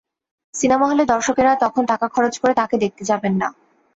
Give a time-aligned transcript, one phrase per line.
[0.53, 3.47] Cinema হলে দর্শকেরা তখন টাকা খরচ করে তাকে দেখতে যাবেন না।